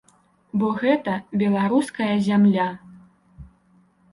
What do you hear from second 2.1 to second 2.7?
зямля.